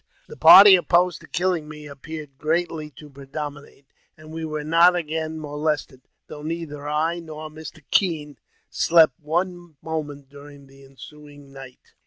[0.27, 3.85] The party opposed to killing me appeared greatly to predominate,
[4.17, 7.83] and we were not again molested, though neither I nor Mr.
[7.91, 8.39] Kean
[8.71, 11.93] slept one moment during the ensuing night.